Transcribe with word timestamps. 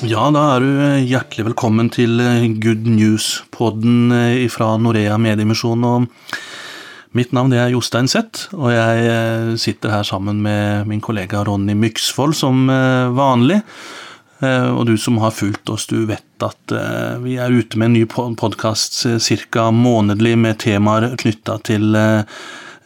Ja, 0.00 0.30
da 0.32 0.42
er 0.54 0.62
du 0.64 0.68
hjertelig 1.10 1.44
velkommen 1.50 1.90
til 1.92 2.14
Good 2.62 2.86
News-podden 2.88 4.08
fra 4.48 4.70
Norea 4.80 5.18
Mediemisjon. 5.20 5.84
og 5.84 6.06
Mitt 7.12 7.34
navn 7.36 7.52
er 7.52 7.68
Jostein 7.74 8.08
Seth, 8.08 8.46
og 8.56 8.72
jeg 8.72 9.58
sitter 9.60 9.92
her 9.92 10.06
sammen 10.08 10.40
med 10.40 10.88
min 10.88 11.02
kollega 11.04 11.42
Ronny 11.44 11.76
Myksvold 11.76 12.32
som 12.38 12.64
vanlig. 13.12 13.60
Og 14.40 14.80
du 14.88 14.94
som 14.96 15.20
har 15.20 15.36
fulgt 15.36 15.68
oss, 15.68 15.84
du 15.92 16.06
vet 16.08 16.48
at 16.48 16.76
vi 17.20 17.36
er 17.36 17.52
ute 17.52 17.76
med 17.76 17.90
en 17.90 17.98
ny 17.98 18.06
podkast 18.40 19.02
ca. 19.52 19.68
månedlig 19.68 20.32
med 20.40 20.62
temaer 20.64 21.10
knytta 21.20 21.60
til 21.68 21.92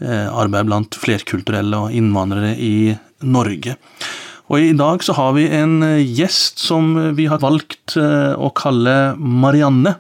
arbeid 0.03 0.67
blant 0.67 0.99
flerkulturelle 0.99 1.87
og 1.87 1.95
innvandrere 1.95 2.57
i 2.59 2.91
Norge. 3.23 3.79
Og 4.53 4.61
i 4.61 4.75
dag 4.77 5.01
så 5.05 5.15
har 5.17 5.33
vi 5.39 5.47
en 5.57 5.79
gjest 6.05 6.61
som 6.61 6.93
vi 7.17 7.25
har 7.31 7.41
valgt 7.41 7.97
å 7.97 8.51
kalle 8.57 9.15
Marianne, 9.17 9.97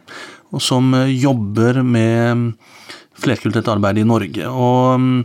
og 0.54 0.62
som 0.62 0.92
jobber 1.08 1.80
med 1.82 2.52
flerkulturelt 3.18 3.70
arbeid 3.72 4.02
i 4.02 4.06
Norge. 4.06 4.50
Og 4.50 5.24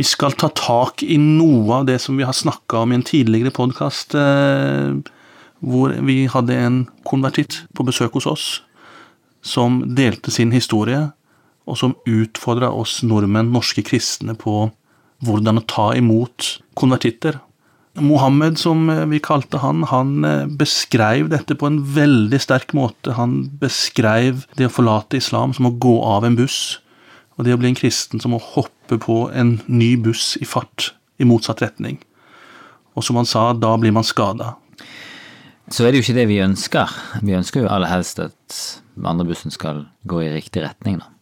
vi 0.00 0.06
skal 0.08 0.34
ta 0.40 0.48
tak 0.48 1.04
i 1.04 1.18
noe 1.20 1.82
av 1.82 1.88
det 1.90 2.00
som 2.02 2.16
vi 2.16 2.24
har 2.26 2.34
snakka 2.34 2.82
om 2.82 2.94
i 2.94 2.98
en 2.98 3.06
tidligere 3.06 3.52
podkast, 3.54 4.16
hvor 5.64 5.94
vi 6.08 6.18
hadde 6.32 6.56
en 6.56 6.80
konvertitt 7.06 7.60
på 7.76 7.86
besøk 7.86 8.16
hos 8.16 8.30
oss, 8.32 8.48
som 9.44 9.82
delte 9.94 10.32
sin 10.32 10.56
historie, 10.56 11.10
og 11.68 11.78
som 11.80 11.94
utfordra 12.08 12.72
oss 12.72 13.02
nordmenn, 13.04 13.52
norske 13.52 13.84
kristne, 13.84 14.34
på 14.36 14.70
hvordan 15.24 15.60
å 15.60 15.68
ta 15.68 15.92
imot 15.96 16.56
konvertitter 16.76 17.43
Mohammed, 17.94 18.58
som 18.58 18.88
vi 19.10 19.20
kalte 19.22 19.60
han, 19.62 19.84
han 19.86 20.24
beskrev 20.58 21.28
dette 21.30 21.54
på 21.54 21.68
en 21.68 21.78
veldig 21.94 22.40
sterk 22.42 22.74
måte. 22.74 23.14
Han 23.14 23.44
beskrev 23.60 24.42
det 24.58 24.66
å 24.66 24.72
forlate 24.72 25.20
islam 25.20 25.54
som 25.54 25.68
å 25.70 25.76
gå 25.78 25.94
av 26.02 26.26
en 26.26 26.34
buss, 26.38 26.80
og 27.38 27.46
det 27.46 27.54
å 27.54 27.60
bli 27.60 27.70
en 27.70 27.78
kristen 27.78 28.22
som 28.22 28.34
å 28.34 28.42
hoppe 28.42 28.98
på 28.98 29.28
en 29.30 29.60
ny 29.70 29.94
buss 30.00 30.34
i 30.42 30.48
fart 30.48 30.90
i 31.22 31.28
motsatt 31.28 31.62
retning. 31.62 32.00
Og 32.98 33.06
som 33.06 33.18
han 33.18 33.30
sa, 33.30 33.52
da 33.54 33.74
blir 33.78 33.94
man 33.94 34.06
skada. 34.06 34.56
Så 35.70 35.86
er 35.86 35.92
det 35.92 36.02
jo 36.02 36.08
ikke 36.08 36.18
det 36.18 36.28
vi 36.28 36.42
ønsker. 36.44 36.90
Vi 37.24 37.34
ønsker 37.38 37.64
jo 37.64 37.72
aller 37.72 37.90
helst 37.90 38.20
at 38.22 38.60
vandrebussen 39.00 39.54
skal 39.54 39.86
gå 40.06 40.22
i 40.22 40.32
riktig 40.34 40.66
retning, 40.66 41.00
da. 41.00 41.13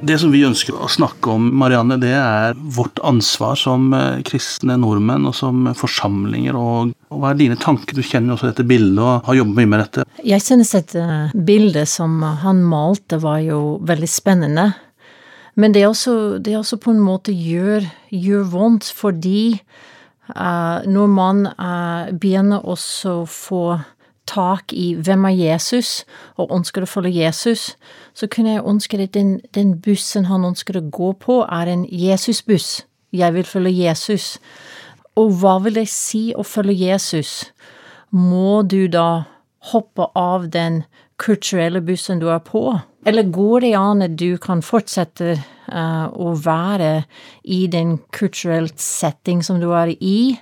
Det 0.00 0.14
som 0.22 0.30
vi 0.30 0.44
ønsker 0.46 0.76
å 0.78 0.86
snakke 0.90 1.32
om, 1.34 1.48
Marianne, 1.58 1.96
det 1.98 2.12
er 2.14 2.54
vårt 2.76 3.00
ansvar 3.06 3.58
som 3.58 3.90
kristne 4.26 4.76
nordmenn 4.78 5.26
og 5.26 5.34
som 5.34 5.66
forsamlinger. 5.76 6.54
og 6.54 6.92
Hva 7.10 7.32
er 7.32 7.40
dine 7.40 7.58
tanker? 7.58 7.98
Du 7.98 8.06
kjenner 8.06 8.36
også 8.36 8.52
dette 8.52 8.66
bildet 8.68 9.02
og 9.02 9.26
har 9.26 9.40
jobbet 9.40 9.58
mye 9.58 9.72
med 9.72 9.82
dette. 9.82 10.06
Jeg 10.22 10.44
synes 10.44 10.70
dette 10.76 11.02
bildet 11.34 11.90
som 11.90 12.22
han 12.44 12.62
malte, 12.62 13.18
var 13.18 13.42
jo 13.42 13.60
veldig 13.88 14.10
spennende. 14.10 14.70
Men 15.58 15.74
det 15.74 15.82
er 15.82 15.90
også, 15.90 16.38
det 16.38 16.54
er 16.54 16.60
også 16.60 16.78
på 16.78 16.94
en 16.94 17.02
måte 17.02 17.34
gjør, 17.34 17.86
gjør 18.14 18.44
vondt, 18.52 18.92
fordi 18.94 19.58
uh, 20.30 20.86
når 20.86 21.08
man 21.10 21.46
uh, 21.50 22.12
begynner 22.14 22.62
også 22.62 23.22
å 23.24 23.26
få 23.26 23.62
tak 24.28 24.72
i 24.76 24.92
hvem 24.94 25.24
er 25.30 25.36
Jesus, 25.36 26.04
og 26.36 26.52
ønsker 26.54 26.84
å 26.84 26.90
følge 26.90 27.24
Jesus, 27.24 27.72
så 28.14 28.28
kunne 28.30 28.56
jeg 28.58 28.66
ønske 28.68 29.00
at 29.00 29.14
den, 29.16 29.38
den 29.56 29.78
bussen 29.80 30.28
han 30.28 30.44
ønsker 30.44 30.78
å 30.78 30.86
gå 30.92 31.14
på, 31.22 31.40
er 31.48 31.72
en 31.72 31.86
Jesusbuss. 31.88 32.84
Jeg 33.12 33.34
vil 33.34 33.48
følge 33.48 33.72
Jesus. 33.72 34.36
Og 35.16 35.32
hva 35.40 35.56
vil 35.64 35.80
det 35.80 35.88
si 35.90 36.28
å 36.36 36.44
følge 36.44 36.76
Jesus? 36.90 37.48
Må 38.12 38.62
du 38.68 38.86
da 38.92 39.24
hoppe 39.72 40.10
av 40.16 40.48
den 40.52 40.82
kulturelle 41.18 41.80
bussen 41.84 42.20
du 42.20 42.28
er 42.30 42.42
på? 42.44 42.78
Eller 43.08 43.30
går 43.32 43.64
det 43.64 43.74
an 43.78 44.04
at 44.04 44.16
du 44.20 44.36
kan 44.42 44.62
fortsette 44.62 45.38
uh, 45.72 46.06
å 46.12 46.34
være 46.36 47.04
i 47.44 47.64
den 47.70 47.96
kulturelle 48.14 48.70
setting 48.76 49.42
som 49.44 49.60
du 49.62 49.70
er 49.72 49.94
i, 49.98 50.36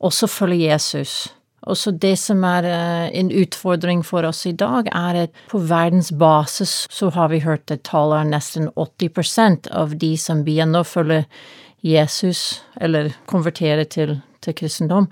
og 0.00 0.14
så 0.14 0.28
følge 0.30 0.68
Jesus? 0.68 1.30
Og 1.68 1.76
så 1.76 1.92
det 1.92 2.14
som 2.16 2.44
er 2.48 2.64
en 3.12 3.30
utfordring 3.30 4.00
for 4.06 4.24
oss 4.24 4.46
i 4.48 4.54
dag, 4.56 4.88
er 4.88 5.26
at 5.26 5.42
på 5.50 5.60
verdensbasis 5.68 6.86
så 6.90 7.10
har 7.12 7.28
vi 7.32 7.42
hørt 7.44 7.70
at 7.70 7.84
tallet 7.88 8.22
er 8.22 8.30
nesten 8.32 8.70
80% 8.80 9.68
av 9.76 9.92
de 10.00 10.14
som 10.20 10.44
begynner 10.46 10.80
å 10.80 10.88
følge 10.88 11.24
Jesus, 11.84 12.62
eller 12.80 13.12
konvertere 13.28 13.84
til, 13.88 14.18
til 14.40 14.56
kristendom, 14.56 15.08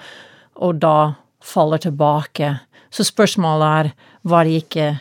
og 0.56 0.80
da 0.80 1.14
faller 1.44 1.80
tilbake. 1.84 2.54
Så 2.90 3.04
spørsmålet 3.08 3.68
er, 3.68 3.92
var 4.28 4.48
de 4.48 4.60
ikke 4.62 4.94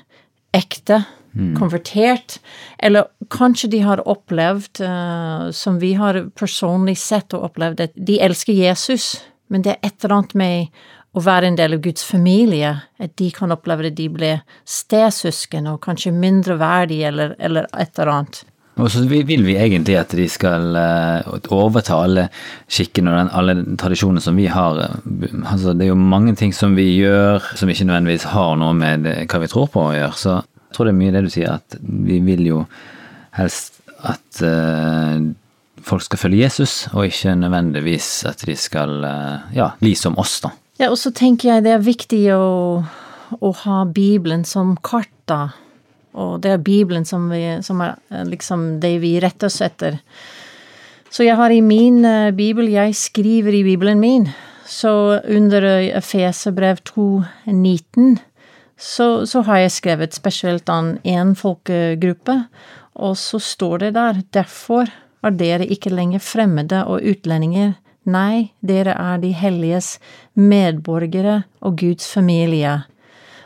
ekte? 0.55 1.05
konvertert, 1.57 2.39
eller 2.79 3.07
kanskje 3.29 3.69
de 3.69 3.81
har 3.85 4.01
opplevd, 4.09 4.81
uh, 4.81 5.49
som 5.53 5.79
vi 5.81 5.93
har 5.93 6.23
personlig 6.37 6.97
sett 6.97 7.35
og 7.37 7.49
opplevd, 7.51 7.83
at 7.83 7.93
de 7.93 8.19
elsker 8.23 8.57
Jesus, 8.57 9.19
men 9.53 9.61
det 9.65 9.75
er 9.75 9.85
et 9.85 10.03
eller 10.03 10.15
annet 10.17 10.33
med 10.39 10.83
å 11.17 11.23
være 11.23 11.49
en 11.49 11.57
del 11.57 11.77
av 11.77 11.81
Guds 11.85 12.05
familie, 12.05 12.75
at 13.01 13.15
de 13.19 13.31
kan 13.33 13.53
oppleve 13.53 13.89
at 13.89 13.97
de 13.97 14.07
blir 14.13 14.43
stesøsken 14.69 15.69
og 15.71 15.81
kanskje 15.85 16.13
mindreverdige 16.13 17.09
eller, 17.09 17.33
eller 17.39 17.67
et 17.73 17.97
eller 17.97 18.13
annet. 18.13 18.43
Og 18.77 18.91
så 18.93 19.01
vil 19.09 19.41
vi 19.45 19.55
egentlig 19.57 19.95
at 19.97 20.11
de 20.13 20.27
skal 20.29 20.75
overta 21.53 21.97
alle 21.97 22.27
skikkene 22.69 23.09
og 23.09 23.31
alle 23.39 23.55
tradisjonene 23.79 24.21
som 24.21 24.37
vi 24.37 24.45
har. 24.53 24.77
Altså, 24.77 25.73
det 25.73 25.87
er 25.87 25.91
jo 25.95 25.97
mange 25.97 26.35
ting 26.37 26.53
som 26.53 26.75
vi 26.77 26.85
gjør 26.99 27.41
som 27.57 27.71
ikke 27.73 27.87
nødvendigvis 27.89 28.27
har 28.35 28.53
noe 28.61 28.75
med 28.77 29.09
hva 29.25 29.41
vi 29.41 29.49
tror 29.49 29.71
på 29.73 29.87
å 29.87 29.95
gjøre. 29.97 30.13
Så 30.21 30.35
jeg 30.37 30.77
tror 30.77 30.85
det 30.85 30.93
er 30.93 30.99
mye 30.99 31.15
det 31.15 31.25
du 31.25 31.31
sier, 31.33 31.57
at 31.57 31.79
vi 31.81 32.21
vil 32.27 32.45
jo 32.51 32.61
helst 33.39 33.81
at 34.05 34.43
uh, 34.45 35.25
folk 35.87 36.05
skal 36.05 36.21
følge 36.21 36.43
Jesus, 36.43 36.75
og 36.93 37.07
ikke 37.07 37.33
nødvendigvis 37.39 38.11
at 38.29 38.45
de 38.45 38.53
skal 38.59 38.93
uh, 39.01 39.49
ja, 39.57 39.71
bli 39.81 39.95
som 39.97 40.17
oss, 40.21 40.37
da. 40.45 40.53
Ja, 40.77 40.91
og 40.91 40.97
så 41.01 41.09
tenker 41.15 41.49
jeg 41.49 41.65
det 41.65 41.73
er 41.73 41.85
viktig 41.85 42.23
å, 42.35 42.83
å 43.41 43.53
ha 43.63 43.77
Bibelen 43.89 44.43
som 44.45 44.75
kart, 44.85 45.13
da. 45.29 45.49
Og 46.17 46.41
det 46.41 46.51
er 46.53 46.61
Bibelen 46.65 47.05
som, 47.05 47.27
vi, 47.29 47.41
som 47.65 47.81
er 47.85 47.97
liksom 48.29 48.77
det 48.81 48.95
vi 49.01 49.17
retter 49.21 49.49
oss 49.49 49.59
etter. 49.65 49.99
Så 51.13 51.25
jeg 51.25 51.37
har 51.39 51.53
i 51.53 51.63
min 51.65 52.03
uh, 52.05 52.33
bibel, 52.35 52.69
jeg 52.69 52.95
skriver 52.97 53.55
i 53.57 53.63
bibelen 53.65 54.01
min, 54.01 54.27
så 54.67 55.17
under 55.23 55.65
Efeserbrev 55.97 56.81
2.19 56.89 58.17
så, 58.77 59.25
så 59.25 59.41
har 59.47 59.63
jeg 59.63 59.73
skrevet 59.73 60.13
spesielt 60.13 60.69
an 60.69 60.97
én 61.07 61.33
folkegruppe, 61.37 62.35
og 62.97 63.17
så 63.17 63.39
står 63.41 63.85
det 63.85 63.91
der 63.95 64.21
derfor 64.35 64.91
er 65.25 65.33
dere 65.33 65.65
ikke 65.65 65.93
lenger 65.93 66.21
fremmede 66.21 66.83
og 66.85 67.01
utlendinger, 67.01 67.73
nei, 68.09 68.51
dere 68.65 68.95
er 68.97 69.19
de 69.21 69.33
helliges 69.35 69.97
medborgere 70.33 71.41
og 71.61 71.77
Guds 71.81 72.09
familie. 72.11 72.79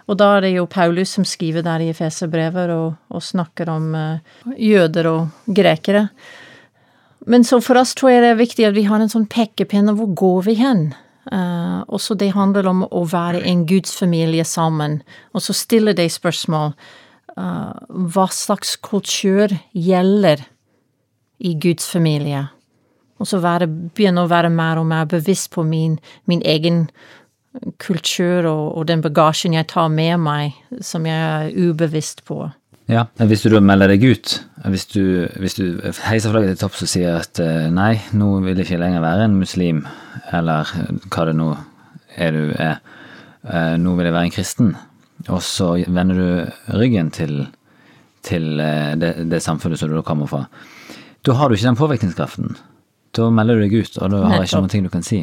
Og 0.09 0.17
da 0.19 0.35
er 0.35 0.45
det 0.45 0.53
jo 0.55 0.69
Paulus 0.69 1.13
som 1.15 1.25
skriver 1.27 1.63
der 1.65 1.83
i 1.83 1.91
Efeserbrevet 1.91 2.71
og, 2.73 2.95
og 3.09 3.23
snakker 3.23 3.69
om 3.71 3.91
uh, 3.95 4.55
jøder 4.57 5.07
og 5.11 5.53
grekere. 5.55 6.07
Men 7.29 7.45
så 7.45 7.61
for 7.61 7.79
oss 7.79 7.93
tror 7.95 8.15
jeg 8.15 8.23
det 8.25 8.31
er 8.33 8.41
viktig 8.41 8.67
at 8.67 8.75
vi 8.75 8.87
har 8.89 9.01
en 9.01 9.11
sånn 9.11 9.29
pekepinne. 9.29 9.93
hvor 9.95 10.11
går 10.17 10.41
vi 10.49 10.57
hen? 10.59 10.91
Uh, 11.31 11.85
og 11.87 12.01
så 12.01 12.17
det 12.17 12.33
handler 12.33 12.67
om 12.67 12.81
å 12.89 13.05
være 13.05 13.43
en 13.45 13.65
Guds 13.69 13.93
familie 13.95 14.43
sammen, 14.43 15.01
og 15.33 15.45
så 15.45 15.53
stiller 15.53 15.93
de 15.93 16.09
spørsmål. 16.09 16.73
Uh, 17.37 17.71
hva 18.11 18.25
slags 18.33 18.75
kultur 18.75 19.53
gjelder 19.71 20.41
i 21.39 21.53
Guds 21.55 21.87
familie? 21.87 22.49
Og 23.21 23.29
så 23.29 23.41
være, 23.41 23.69
begynne 23.69 24.25
å 24.25 24.29
være 24.31 24.49
mer 24.53 24.81
og 24.81 24.87
mer 24.89 25.05
bevisst 25.09 25.51
på 25.53 25.63
min, 25.67 25.99
min 26.29 26.41
egen 26.41 26.87
kultur 27.83 28.47
og, 28.47 28.77
og, 28.77 28.87
den 28.87 29.03
bagasjen 29.03 29.53
jeg 29.53 29.67
tar 29.69 29.91
med 29.91 30.17
meg, 30.23 30.57
som 30.81 31.05
jeg 31.05 31.19
er 31.19 31.69
ubevisst 31.69 32.23
på. 32.25 32.47
Ja, 32.91 33.05
Hvis 33.15 33.45
du 33.45 33.53
melder 33.63 33.91
deg 33.93 34.03
ut, 34.03 34.33
hvis 34.67 34.87
du, 34.91 35.27
hvis 35.39 35.55
du 35.55 35.79
heiser 36.09 36.33
flagget 36.33 36.55
til 36.55 36.63
topps 36.63 36.81
og 36.83 36.89
sier 36.91 37.21
at 37.21 37.39
nei, 37.71 37.93
nå 38.17 38.33
vil 38.41 38.57
jeg 38.57 38.67
ikke 38.67 38.81
lenger 38.81 39.03
være 39.03 39.27
en 39.29 39.37
muslim, 39.39 39.85
eller 40.33 40.67
hva 41.07 41.27
det 41.29 41.35
nå 41.37 41.53
er 42.19 42.35
du 42.35 42.55
er, 42.59 42.81
nå 43.79 43.95
vil 43.95 44.09
jeg 44.09 44.15
være 44.17 44.27
en 44.27 44.35
kristen, 44.35 44.73
og 45.29 45.39
så 45.45 45.75
vender 45.87 46.17
du 46.19 46.77
ryggen 46.79 47.11
til, 47.13 47.45
til 48.25 48.59
eh, 48.59 48.93
det, 48.97 49.13
det 49.29 49.41
samfunnet 49.43 49.79
som 49.79 49.91
du 49.91 50.01
kommer 50.05 50.29
fra. 50.29 50.45
Da 51.25 51.35
har 51.37 51.49
du 51.49 51.55
ikke 51.55 51.67
den 51.67 51.79
påvirkningskraften. 51.79 52.55
Da 53.17 53.27
melder 53.33 53.59
du 53.59 53.65
deg 53.65 53.77
ut, 53.81 53.97
og 53.99 54.13
da 54.13 54.23
har 54.25 54.41
jeg 54.41 54.51
ikke 54.51 54.61
noen 54.63 54.73
ting 54.73 54.87
du 54.87 54.91
kan 54.93 55.05
si. 55.05 55.21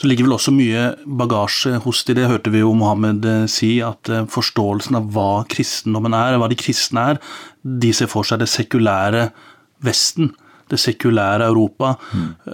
Så 0.00 0.08
ligger 0.08 0.26
vel 0.26 0.34
også 0.34 0.52
mye 0.56 0.84
bagasje 1.20 1.78
hos 1.84 2.00
de, 2.08 2.16
det 2.16 2.28
hørte 2.30 2.50
vi 2.52 2.62
jo 2.62 2.72
Mohammed 2.76 3.26
eh, 3.28 3.42
si, 3.50 3.74
at 3.84 4.08
eh, 4.10 4.24
forståelsen 4.30 4.96
av 4.98 5.10
hva 5.14 5.42
kristendommen 5.52 6.16
er, 6.16 6.38
hva 6.40 6.48
de 6.50 6.58
kristne 6.58 7.04
er, 7.12 7.20
de 7.62 7.92
ser 7.94 8.10
for 8.10 8.26
seg 8.26 8.42
det 8.42 8.50
sekulære 8.52 9.28
Vesten. 9.82 10.32
Det 10.70 10.78
sekulære 10.80 11.44
Europa, 11.50 11.96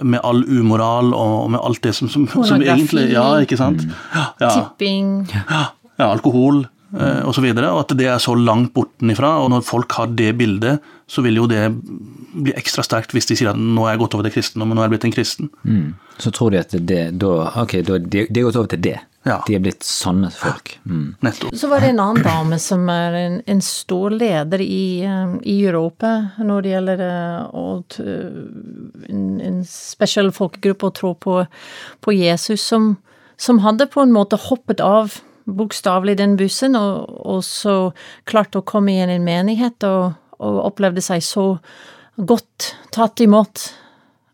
med 0.01 0.19
all 0.27 0.41
umoral 0.43 1.13
og 1.15 1.51
med 1.53 1.61
alt 1.63 1.79
det 1.85 1.93
som, 1.95 2.09
som, 2.11 2.25
som 2.27 2.59
egentlig 2.59 3.05
Ja, 3.13 3.27
ikke 3.39 3.55
sant? 3.55 3.85
Ja, 4.11 4.25
ja, 4.41 4.49
Tipping. 4.57 5.29
ja, 5.31 5.61
ja 6.01 6.09
alkohol 6.09 6.65
og 6.97 7.35
så 7.37 7.43
videre, 7.43 7.69
og 7.69 7.83
at 7.83 7.91
det 7.99 8.07
er 8.09 8.21
så 8.23 8.33
langt 8.33 8.71
bortenifra. 8.73 9.35
Og 9.43 9.51
når 9.53 9.65
folk 9.67 9.93
har 9.99 10.09
det 10.17 10.31
bildet, 10.39 10.85
så 11.09 11.21
vil 11.25 11.37
jo 11.37 11.45
det 11.49 11.61
bli 12.33 12.53
ekstra 12.57 12.85
sterkt 12.85 13.13
hvis 13.13 13.29
de 13.29 13.37
sier 13.37 13.51
at 13.51 13.59
nå 13.59 13.85
er 13.85 13.95
jeg 13.95 14.03
gått 14.03 14.17
over 14.17 14.27
til 14.27 14.35
kristendommen, 14.37 14.77
nå 14.77 14.83
er 14.83 14.89
jeg 14.89 14.95
blitt 14.95 15.07
en 15.09 15.13
kristen. 15.13 15.51
Mm. 15.63 15.93
Så 16.19 16.33
tror 16.35 16.53
de 16.53 16.61
at 16.61 16.73
det 16.73 17.03
da 17.21 17.35
Ok, 17.61 17.79
da, 17.85 17.97
de, 17.97 18.25
de 18.29 18.41
har 18.41 18.49
gått 18.49 18.59
over 18.59 18.73
til 18.73 18.83
det. 18.83 18.97
Ja. 19.27 19.39
De 19.45 19.55
er 19.57 19.63
blitt 19.63 19.83
sånne 19.83 20.29
folk. 20.31 20.77
Mm. 20.87 21.15
Nettopp. 21.25 21.55
Så 21.59 21.67
var 21.71 21.83
det 21.83 21.91
en 21.91 22.01
annen 22.01 22.23
dame 22.23 22.59
som 22.61 22.85
er 22.91 23.17
en, 23.19 23.37
en 23.51 23.61
stor 23.63 24.15
leder 24.15 24.63
i, 24.63 25.03
eh, 25.03 25.33
i 25.43 25.57
Europa 25.67 26.13
når 26.39 26.63
det 26.63 26.73
gjelder 26.73 27.03
eh, 27.05 27.57
å 27.59 27.65
en, 27.99 29.25
en 29.43 29.59
spesiell 29.67 30.31
folkegruppe 30.35 30.87
å 30.87 30.95
tro 30.95 31.13
på, 31.19 31.41
på 32.05 32.15
Jesus, 32.15 32.63
som, 32.63 32.93
som 33.37 33.59
hadde 33.65 33.89
på 33.91 34.05
en 34.05 34.15
måte 34.15 34.39
hoppet 34.49 34.83
av 34.83 35.19
bokstavelig 35.57 36.17
den 36.19 36.35
bussen, 36.39 36.75
og, 36.75 37.09
og 37.25 37.43
så 37.45 37.91
klarte 38.29 38.61
å 38.61 38.67
komme 38.67 38.95
i 38.95 39.03
en 39.03 39.25
menighet 39.25 39.83
og, 39.87 40.17
og 40.39 40.63
opplevde 40.69 41.03
seg 41.03 41.23
så 41.25 41.45
godt 42.19 42.73
tatt 42.95 43.21
imot. 43.23 43.69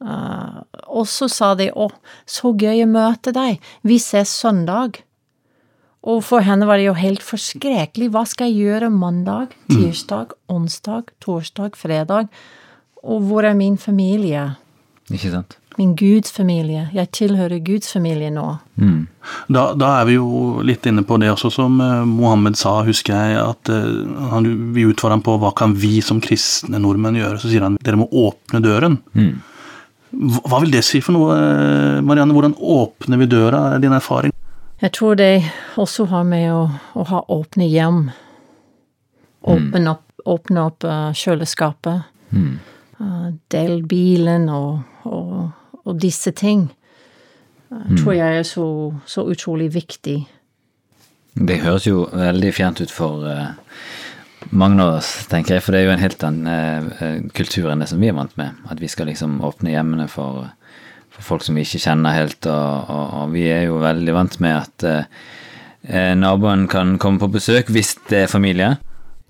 Uh, 0.05 0.61
og 0.91 1.07
så 1.07 1.29
sa 1.31 1.53
de 1.55 1.69
'Å, 1.71 1.89
så 2.27 2.51
gøy 2.51 2.83
å 2.83 2.89
møte 2.91 3.31
deg. 3.33 3.61
Vi 3.83 3.97
ses 3.99 4.29
søndag'. 4.29 5.01
Og 6.05 6.21
for 6.21 6.45
henne 6.45 6.67
var 6.69 6.77
det 6.77 6.85
jo 6.85 6.93
helt 6.93 7.23
forskrekkelig. 7.25 8.11
Hva 8.13 8.25
skal 8.29 8.51
jeg 8.51 8.67
gjøre 8.67 8.91
mandag, 8.93 9.55
tirsdag, 9.71 10.35
onsdag, 10.47 11.09
torsdag, 11.23 11.73
fredag? 11.75 12.29
Og 13.01 13.25
hvor 13.25 13.45
er 13.45 13.57
min 13.57 13.77
familie? 13.77 14.55
Ikke 15.13 15.29
sant? 15.29 15.57
Min 15.77 15.95
Guds 15.99 16.31
familie. 16.31 16.87
Jeg 16.95 17.11
tilhører 17.13 17.59
Guds 17.65 17.91
familie 17.91 18.31
nå. 18.31 18.45
Mm. 18.79 19.07
Da, 19.51 19.65
da 19.77 19.89
er 19.99 20.07
vi 20.07 20.15
jo 20.15 20.61
litt 20.65 20.85
inne 20.87 21.03
på 21.05 21.17
det 21.19 21.33
også, 21.33 21.51
som 21.51 21.75
eh, 21.83 22.05
Mohammed 22.07 22.55
sa, 22.57 22.77
husker 22.87 23.13
jeg, 23.13 23.41
at 23.41 23.71
eh, 23.73 23.89
han, 24.31 24.47
vi 24.75 24.87
utfordrer 24.87 25.17
ham 25.17 25.25
på 25.25 25.35
hva 25.41 25.51
kan 25.57 25.75
vi 25.77 25.99
som 26.05 26.21
kristne 26.23 26.79
nordmenn 26.81 27.19
gjøre. 27.19 27.41
Så 27.41 27.51
sier 27.51 27.65
han 27.67 27.75
dere 27.83 27.99
må 27.99 28.07
åpne 28.07 28.63
døren. 28.63 28.97
Mm. 29.17 29.33
Hva 30.15 30.45
hva 30.47 30.61
vil 30.63 30.71
det 30.77 30.85
si 30.87 31.01
for 31.03 31.17
noe, 31.17 31.35
eh, 31.35 32.01
Marianne? 32.05 32.33
Hvordan 32.37 32.55
åpner 32.55 33.19
vi 33.19 33.31
døra, 33.35 33.65
er 33.75 33.83
din 33.83 33.95
erfaring? 33.97 34.31
Jeg 34.81 34.93
tror 34.95 35.19
det 35.19 35.43
også 35.79 36.07
har 36.11 36.23
med 36.27 36.47
å, 36.53 36.63
å 36.95 37.05
ha 37.11 37.19
åpne 37.35 37.67
hjem. 37.67 38.07
Åpne 39.45 39.91
opp, 39.91 40.07
åpne 40.25 40.63
opp 40.71 40.87
kjøleskapet. 41.19 42.07
Mm. 42.31 42.55
Eh, 42.99 43.29
del 43.51 43.83
bilen 43.89 44.49
og, 44.49 44.81
og, 45.03 45.51
og 45.83 46.01
disse 46.01 46.31
ting. 46.31 46.69
mm. 47.69 47.97
tror 47.97 48.13
jeg 48.13 48.39
er 48.39 48.43
så, 48.43 48.93
så 49.05 49.25
utrolig 49.27 49.73
viktig. 49.73 50.19
Det 51.35 51.61
høres 51.65 51.87
jo 51.87 52.05
veldig 52.13 52.51
fjernt 52.55 52.79
ut 52.81 52.91
for 52.91 53.25
eh, 53.27 53.49
mange 54.55 54.83
av 54.83 54.99
oss, 54.99 55.09
tenker 55.31 55.57
jeg, 55.57 55.63
for 55.65 55.75
det 55.75 55.81
er 55.81 55.87
jo 55.89 55.95
en 55.95 56.03
helt 56.03 56.25
annen 56.25 56.91
eh, 56.99 57.17
kultur 57.35 57.71
enn 57.71 57.81
det 57.83 57.89
som 57.91 58.01
vi 58.01 58.11
er 58.11 58.17
vant 58.17 58.35
med. 58.39 58.59
At 58.71 58.81
vi 58.81 58.89
skal 58.91 59.09
liksom 59.09 59.39
åpne 59.45 59.73
hjemmene 59.73 60.07
for, 60.11 60.45
for 61.13 61.29
folk 61.33 61.45
som 61.45 61.57
vi 61.57 61.65
ikke 61.65 61.83
kjenner 61.87 62.15
helt, 62.15 62.47
og, 62.49 62.91
og, 62.91 63.33
vi 63.35 63.47
er 63.51 63.65
jo 63.69 63.81
veldig 63.83 64.15
vant 64.15 64.39
med 64.43 64.59
at 64.61 64.87
eh, 64.87 65.23
eh, 65.89 66.13
naboen 66.19 66.67
kan 66.71 66.97
komme 67.01 67.21
på 67.21 67.31
besøk 67.35 67.71
hvis 67.73 67.95
det 68.11 68.25
er 68.25 68.31
familie. 68.31 68.75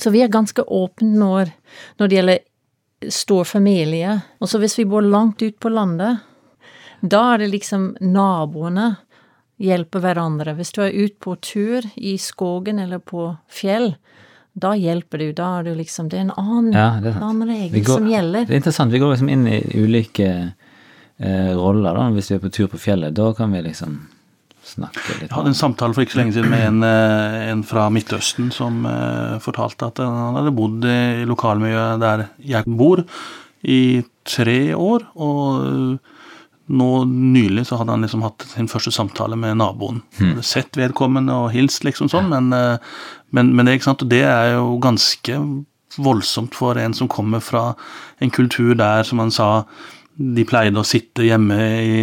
Så 0.01 0.11
vi 0.11 0.21
er 0.25 0.31
ganske 0.31 0.65
åpne 0.67 1.15
når, 1.15 1.53
når 1.99 2.11
det 2.11 2.19
gjelder 2.19 2.43
stor 3.13 3.43
familie. 3.45 4.21
Og 4.41 4.49
så 4.49 4.59
hvis 4.61 4.77
vi 4.79 4.85
bor 4.89 5.01
langt 5.05 5.41
ut 5.41 5.57
på 5.59 5.69
landet, 5.73 6.19
da 7.05 7.33
er 7.33 7.43
det 7.43 7.51
liksom 7.51 7.95
naboene 8.01 8.95
hjelper 9.61 10.01
hverandre. 10.03 10.55
Hvis 10.57 10.73
du 10.75 10.81
er 10.83 10.91
ute 10.95 11.15
på 11.23 11.35
tur 11.41 11.85
i 11.95 12.15
skogen 12.19 12.79
eller 12.81 12.99
på 12.99 13.29
fjell, 13.51 13.95
da 14.55 14.73
hjelper 14.79 15.19
du. 15.19 15.29
Da 15.35 15.59
er 15.59 15.63
du 15.67 15.73
liksom 15.75 16.09
Det 16.09 16.17
er 16.17 16.21
en 16.29 16.31
annen, 16.37 16.73
Ja, 16.73 16.97
er 16.99 17.11
en 17.11 17.23
annen 17.23 17.47
regel 17.49 17.83
går- 17.83 17.97
som 17.99 18.07
gjelder. 18.07 18.45
Det 18.45 18.53
er 18.55 18.61
interessant. 18.61 18.91
Vi 18.91 18.99
går 18.99 19.13
liksom 19.15 19.29
inn 19.29 19.47
i 19.47 19.61
ulike 19.75 20.53
eh, 21.19 21.51
roller 21.55 21.93
da, 21.93 22.09
hvis 22.11 22.31
vi 22.31 22.35
er 22.35 22.39
på 22.39 22.51
tur 22.51 22.67
på 22.67 22.77
fjellet. 22.79 23.13
Da 23.13 23.33
kan 23.33 23.51
vi 23.51 23.61
liksom 23.61 23.99
snakke 24.75 25.05
litt. 25.15 25.27
Jeg 25.27 25.33
hadde 25.35 25.51
en 25.53 25.57
samtale 25.57 25.95
for 25.95 26.05
ikke 26.05 26.15
så 26.15 26.21
lenge 26.21 26.35
siden 26.35 26.51
med 26.51 26.65
en, 26.67 26.83
eh, 26.87 27.37
en 27.51 27.63
fra 27.67 27.87
Midtøsten 27.93 28.51
som 28.53 28.83
uh, 28.87 29.37
fortalte 29.43 29.89
at 29.89 30.01
han 30.03 30.37
hadde 30.39 30.53
bodd 30.55 30.85
i 30.89 31.25
lokalmiljøet 31.29 32.03
der 32.03 32.27
jeg 32.43 32.75
bor 32.79 33.03
i 33.65 34.03
tre 34.25 34.59
år, 34.77 35.07
og 35.17 35.65
eh, 35.65 36.15
nå 36.75 36.89
nylig 37.09 37.67
så 37.69 37.79
hadde 37.79 37.93
han 37.93 38.05
liksom 38.05 38.25
hatt 38.25 38.45
sin 38.51 38.69
første 38.69 38.93
samtale 38.93 39.37
med 39.37 39.57
naboen. 39.61 40.01
Hadde 40.17 40.45
Sett 40.45 40.77
vedkommende 40.77 41.33
og 41.45 41.51
hilst, 41.53 41.85
liksom 41.85 42.09
sånn, 42.09 42.29
men, 42.31 42.49
men, 43.33 43.51
men 43.53 43.69
det, 43.69 43.79
det 44.09 44.23
er 44.25 44.55
jo 44.55 44.79
ganske 44.81 45.37
voldsomt 46.01 46.55
for 46.57 46.77
en 46.81 46.95
som 46.97 47.09
kommer 47.11 47.43
fra 47.43 47.73
en 48.23 48.33
kultur 48.33 48.73
der, 48.77 49.03
som 49.07 49.21
han 49.21 49.33
sa, 49.33 49.65
de 50.15 50.45
pleide 50.47 50.79
å 50.79 50.87
sitte 50.87 51.25
hjemme 51.27 51.59
i, 51.83 52.01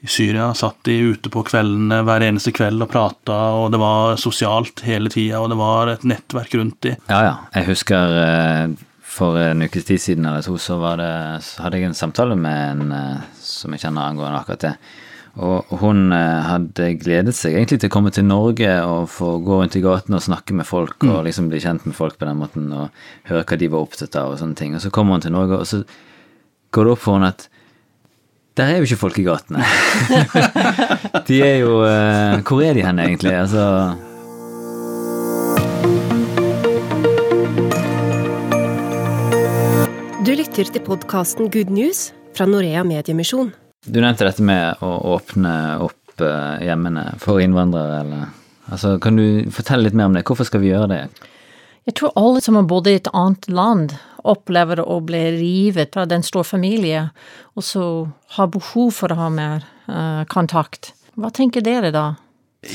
i 0.00 0.08
Syria, 0.08 0.50
satt 0.56 0.78
de 0.88 0.94
ute 1.12 1.32
på 1.32 1.42
kveldene 1.44 2.00
hver 2.08 2.24
eneste 2.24 2.54
kveld 2.56 2.80
og 2.80 2.88
prata, 2.92 3.36
og 3.60 3.68
det 3.74 3.80
var 3.82 4.16
sosialt 4.20 4.80
hele 4.86 5.12
tida, 5.12 5.42
og 5.42 5.50
det 5.52 5.58
var 5.60 5.92
et 5.92 6.06
nettverk 6.08 6.56
rundt 6.56 6.80
de. 6.86 6.94
Ja, 7.10 7.20
ja. 7.26 7.34
Jeg 7.58 7.68
husker 7.68 8.16
eh, 8.22 8.78
for 9.04 9.36
en 9.42 9.66
ukes 9.66 9.84
tid 9.84 10.00
siden 10.00 10.28
eller 10.30 10.44
to, 10.46 10.56
så, 10.60 10.78
var 10.80 11.00
det, 11.02 11.12
så 11.44 11.66
hadde 11.66 11.80
jeg 11.80 11.90
en 11.90 11.98
samtale 11.98 12.38
med 12.38 12.80
en 12.86 12.96
eh, 12.96 13.30
som 13.44 13.76
jeg 13.76 13.84
kjenner 13.84 14.08
angående 14.08 14.40
akkurat 14.40 14.66
det. 14.70 14.74
Og 15.40 15.70
hun 15.82 16.10
eh, 16.16 16.48
hadde 16.48 16.88
gledet 16.98 17.36
seg 17.36 17.54
egentlig 17.54 17.82
til 17.82 17.90
å 17.90 17.94
komme 17.98 18.10
til 18.14 18.26
Norge 18.26 18.72
og 18.82 19.06
få 19.12 19.36
gå 19.44 19.60
rundt 19.60 19.76
i 19.78 19.84
gaten 19.84 20.16
og 20.16 20.24
snakke 20.24 20.56
med 20.56 20.66
folk 20.66 21.04
og 21.06 21.22
liksom 21.28 21.52
bli 21.52 21.60
kjent 21.62 21.86
med 21.86 21.94
folk 21.94 22.16
på 22.18 22.26
den 22.26 22.40
måten 22.40 22.72
og 22.74 22.88
høre 23.28 23.44
hva 23.44 23.60
de 23.60 23.70
var 23.70 23.86
opptatt 23.86 24.18
av 24.18 24.32
og 24.32 24.40
sånne 24.40 24.58
ting. 24.58 24.74
Og 24.74 24.82
så 24.82 24.90
kommer 24.94 25.16
hun 25.16 25.28
til 25.28 25.36
Norge, 25.36 25.60
og 25.60 25.68
så 25.70 25.84
går 26.74 26.86
det 26.88 26.96
opp 26.96 27.04
for 27.04 27.18
henne 27.18 27.34
at 27.36 27.46
der 28.60 28.74
er 28.74 28.80
jo 28.82 28.88
ikke 28.88 29.00
folk 29.00 29.18
i 29.18 29.24
gatene. 29.24 29.64
de 31.28 31.40
er 31.40 31.56
jo 31.62 31.80
eh, 31.88 32.40
Hvor 32.44 32.60
er 32.60 32.76
de 32.76 32.84
hen, 32.84 33.00
egentlig? 33.00 33.32
Altså 33.32 33.64
Du 40.20 40.34
lytter 40.36 40.68
til 40.68 40.84
podkasten 40.84 41.48
Good 41.48 41.72
News 41.72 42.10
fra 42.36 42.44
Norea 42.46 42.84
Mediemisjon. 42.84 43.54
Du 43.88 43.98
nevnte 44.04 44.28
dette 44.28 44.44
med 44.44 44.84
å 44.84 44.92
åpne 45.16 45.54
opp 45.86 46.20
eh, 46.20 46.60
hjemmene 46.68 47.14
for 47.22 47.40
innvandrere, 47.40 48.04
eller 48.04 48.28
Altså, 48.70 49.00
kan 49.02 49.16
du 49.18 49.50
fortelle 49.50 49.88
litt 49.88 49.96
mer 49.98 50.06
om 50.06 50.14
det? 50.14 50.20
Hvorfor 50.28 50.46
skal 50.46 50.60
vi 50.62 50.68
gjøre 50.70 50.86
det? 50.92 50.98
Jeg 51.88 51.96
tror 51.98 52.12
alle 52.20 52.38
som 52.44 52.54
har 52.54 52.68
bodd 52.70 52.86
i 52.86 52.92
et 53.00 53.08
annet 53.10 53.48
land, 53.50 53.96
opplever 54.28 54.82
å 54.82 55.00
bli 55.04 55.22
rivet 55.38 55.96
av 56.00 56.08
den 56.10 56.24
store 56.26 56.46
familie, 56.46 57.08
og 57.56 57.64
så 57.66 57.84
har 58.36 58.50
behov 58.52 58.92
for 58.98 59.12
å 59.12 59.20
ha 59.20 59.28
mer 59.32 59.64
uh, 59.88 60.24
kontakt. 60.30 60.92
Hva 61.20 61.32
tenker 61.34 61.64
dere 61.64 61.92
da? 61.94 62.06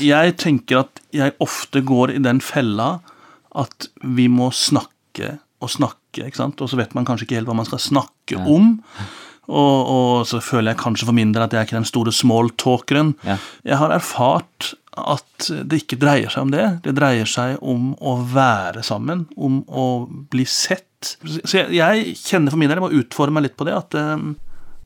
Jeg 0.02 0.34
tenker 0.42 0.82
at 0.82 1.02
jeg 1.14 1.36
ofte 1.42 1.82
går 1.86 2.16
i 2.16 2.22
den 2.22 2.42
fella 2.42 2.96
at 3.56 3.88
vi 4.02 4.26
må 4.28 4.50
snakke 4.52 5.36
og 5.62 5.70
snakke, 5.72 6.26
ikke 6.26 6.42
sant, 6.42 6.60
og 6.60 6.68
så 6.68 6.78
vet 6.78 6.92
man 6.96 7.06
kanskje 7.08 7.28
ikke 7.28 7.38
helt 7.38 7.48
hva 7.48 7.56
man 7.56 7.68
skal 7.68 7.80
snakke 7.80 8.40
om. 8.44 8.74
Og, 9.46 9.76
og 9.86 10.26
så 10.26 10.40
føler 10.42 10.72
jeg 10.72 10.82
kanskje 10.82 11.06
for 11.08 11.16
min 11.16 11.32
del 11.34 11.44
at 11.44 11.54
jeg 11.54 11.62
er 11.62 11.68
ikke 11.68 11.78
den 11.78 11.88
store 11.88 12.12
smalltalkeren. 12.14 13.14
Ja. 13.26 13.38
Jeg 13.66 13.78
har 13.80 13.94
erfart 13.94 14.74
at 14.96 15.48
det 15.68 15.82
ikke 15.84 16.00
dreier 16.00 16.32
seg 16.32 16.48
om 16.48 16.52
det. 16.54 16.66
Det 16.86 16.96
dreier 16.96 17.28
seg 17.30 17.60
om 17.62 17.92
å 18.00 18.16
være 18.32 18.82
sammen, 18.86 19.26
om 19.36 19.62
å 19.68 19.86
bli 20.32 20.46
sett. 20.48 20.84
Så 21.04 21.58
jeg, 21.58 21.76
jeg 21.76 22.16
kjenner 22.18 22.52
for 22.52 22.60
min 22.60 22.70
del, 22.70 22.80
jeg 22.80 22.86
må 22.86 23.02
utfordre 23.02 23.34
meg 23.36 23.46
litt 23.48 23.56
på 23.58 23.66
det, 23.68 23.74
at 23.76 23.96
eh, 23.98 24.26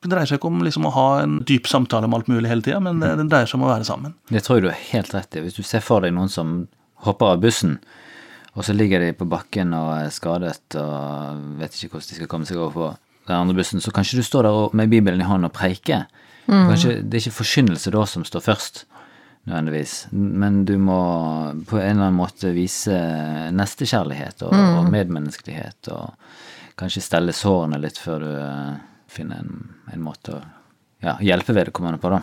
det 0.01 0.11
dreier 0.11 0.29
seg 0.29 0.41
ikke 0.41 0.51
om 0.51 0.63
liksom 0.65 0.89
å 0.89 0.95
ha 0.95 1.09
en 1.23 1.39
dyp 1.49 1.69
samtale 1.69 2.09
om 2.09 2.17
alt 2.17 2.31
mulig 2.33 2.49
hele 2.51 2.65
tida, 2.65 2.81
men 2.83 3.03
det, 3.03 3.13
det 3.21 3.29
dreier 3.31 3.51
seg 3.51 3.61
om 3.61 3.67
å 3.67 3.73
være 3.73 3.87
sammen. 3.89 4.15
Det 4.33 4.43
tror 4.47 4.59
jeg 4.59 4.65
du 4.65 4.71
har 4.73 4.87
helt 4.91 5.15
rett 5.17 5.37
i. 5.37 5.45
Hvis 5.45 5.59
du 5.59 5.65
ser 5.67 5.85
for 5.85 6.05
deg 6.05 6.15
noen 6.17 6.33
som 6.33 6.55
hopper 7.07 7.35
av 7.35 7.43
bussen, 7.45 7.79
og 8.57 8.65
så 8.67 8.75
ligger 8.75 9.05
de 9.05 9.13
på 9.17 9.29
bakken 9.31 9.75
og 9.77 9.93
er 9.95 10.11
skadet 10.13 10.75
og 10.81 11.45
vet 11.61 11.77
ikke 11.77 11.95
hvordan 11.95 12.09
de 12.09 12.19
skal 12.19 12.31
komme 12.33 12.49
seg 12.49 12.59
over 12.59 12.73
på 12.75 12.89
den 13.29 13.37
andre 13.37 13.57
bussen, 13.61 13.83
så 13.85 13.93
kanskje 13.95 14.19
du 14.19 14.27
står 14.27 14.49
der 14.49 14.77
med 14.81 14.91
Bibelen 14.91 15.23
i 15.23 15.29
hånden 15.29 15.47
og 15.47 15.55
preiker. 15.55 16.09
Kanskje 16.51 16.97
det 17.05 17.21
er 17.21 17.23
ikke 17.23 17.39
forkynnelse 17.45 17.93
da 17.95 18.03
som 18.11 18.25
står 18.27 18.43
først. 18.43 18.83
Nødvendigvis. 19.49 19.95
Men 20.13 20.65
du 20.69 20.75
må 20.79 20.99
på 21.69 21.79
en 21.81 21.91
eller 21.97 22.09
annen 22.11 22.19
måte 22.21 22.53
vise 22.55 22.97
nestekjærlighet 23.57 24.43
og, 24.47 24.55
Mm. 24.55 24.79
og 24.79 24.91
medmenneskelighet, 24.93 25.89
og 25.93 26.15
kanskje 26.81 27.03
stelle 27.03 27.33
sårene 27.37 27.81
litt 27.81 27.99
før 27.99 28.21
du 28.25 28.31
eh, 28.37 28.75
finner 29.09 29.41
en, 29.43 29.69
en 29.93 30.03
måte 30.05 30.37
å 30.37 30.43
ja, 31.03 31.17
hjelpe 31.21 31.55
vedkommende 31.57 31.99
på, 32.01 32.11
da. 32.13 32.21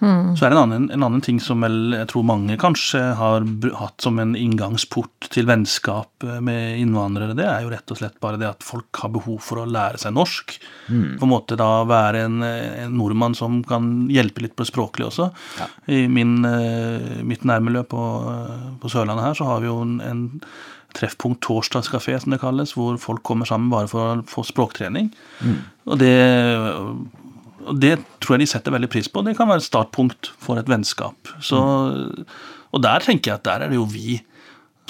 Så 0.00 0.44
er 0.44 0.52
det 0.52 0.56
en 0.56 0.62
annen, 0.64 0.86
en 0.92 1.04
annen 1.06 1.22
ting 1.24 1.38
som 1.40 1.62
vel 1.64 1.94
jeg 1.94 2.08
tror 2.10 2.26
mange 2.26 2.56
kanskje 2.60 3.00
har 3.18 3.46
hatt 3.78 4.04
som 4.04 4.18
en 4.20 4.34
inngangsport 4.36 5.28
til 5.32 5.46
vennskap 5.48 6.26
eh, 6.26 6.40
med 6.44 6.80
innvandrere. 6.82 7.36
Det 7.38 7.46
er 7.46 7.64
jo 7.64 7.72
rett 7.72 7.94
og 7.94 8.00
slett 8.00 8.18
bare 8.22 8.40
det 8.40 8.50
at 8.50 8.66
folk 8.66 9.02
har 9.02 9.12
behov 9.14 9.38
for 9.44 9.62
å 9.62 9.68
lære 9.70 10.02
seg 10.02 10.16
norsk. 10.16 10.56
På 11.20 11.28
en 11.28 11.32
måte 11.32 11.58
da 11.60 11.70
være 11.88 12.26
en, 12.26 12.42
en 12.44 12.98
nordmann 12.98 13.36
som 13.38 13.62
kan 13.68 14.06
hjelpe 14.12 14.44
litt 14.44 14.56
på 14.56 14.64
det 14.64 14.72
språklige 14.72 15.10
også. 15.12 15.30
I 15.86 16.04
min, 16.10 16.40
eh, 16.48 17.20
mitt 17.24 17.46
nærmiljø 17.48 17.86
på, 17.94 18.04
eh, 18.34 18.70
på 18.82 18.92
Sørlandet 18.92 19.30
her 19.30 19.40
så 19.40 19.50
har 19.52 19.64
vi 19.64 19.70
jo 19.70 19.80
en, 19.86 19.98
en 20.04 20.24
treffpunkt 20.94 21.42
torsdagskafé, 21.42 22.20
som 22.22 22.34
det 22.34 22.42
kalles, 22.42 22.76
hvor 22.76 22.98
folk 23.02 23.24
kommer 23.26 23.48
sammen 23.48 23.72
bare 23.72 23.90
for 23.90 24.12
å 24.12 24.24
få 24.30 24.44
språktrening. 24.46 25.10
Og 25.90 25.98
det 25.98 26.14
og 27.64 27.80
det 27.80 27.96
tror 28.22 28.36
jeg 28.36 28.44
de 28.44 28.50
setter 28.52 28.74
veldig 28.74 28.90
pris 28.92 29.08
på. 29.10 29.22
Det 29.26 29.36
kan 29.38 29.48
være 29.50 29.62
et 29.62 29.66
startpunkt 29.66 30.30
for 30.42 30.60
et 30.60 30.68
vennskap. 30.70 31.32
Så, 31.44 31.58
og 32.70 32.84
der 32.84 33.04
tenker 33.04 33.32
jeg 33.32 33.40
at 33.40 33.48
der 33.48 33.66
er 33.66 33.72
det 33.72 33.80
jo 33.80 33.88
vi 33.90 34.20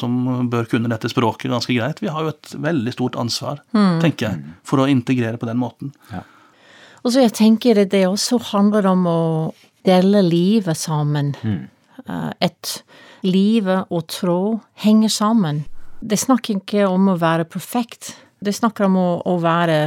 som 0.00 0.48
bør 0.50 0.66
kunne 0.70 0.90
dette 0.90 1.08
språket 1.10 1.52
ganske 1.52 1.74
greit. 1.76 2.00
Vi 2.02 2.10
har 2.10 2.24
jo 2.26 2.32
et 2.32 2.54
veldig 2.58 2.94
stort 2.96 3.18
ansvar, 3.20 3.60
tenker 4.02 4.26
jeg, 4.26 4.54
for 4.66 4.82
å 4.82 4.88
integrere 4.90 5.38
på 5.38 5.46
den 5.46 5.60
måten. 5.60 5.92
Og 7.04 7.12
så 7.12 7.22
jeg 7.22 7.34
tenker 7.36 7.78
det, 7.78 7.90
det 7.92 8.06
også 8.08 8.40
handler 8.50 8.88
om 8.90 9.06
å 9.06 9.20
dele 9.86 10.24
livet 10.24 10.80
sammen. 10.80 11.34
Mm. 11.44 11.68
Et 12.42 12.74
livet 13.24 13.92
og 13.92 14.06
tro 14.10 14.40
henger 14.82 15.12
sammen. 15.12 15.62
Det 16.00 16.18
snakker 16.20 16.58
ikke 16.58 16.88
om 16.88 17.12
å 17.12 17.18
være 17.20 17.46
perfekt. 17.48 18.16
Det 18.44 18.52
snakker 18.56 18.88
om 18.88 18.98
å, 19.00 19.08
å 19.30 19.38
være 19.40 19.78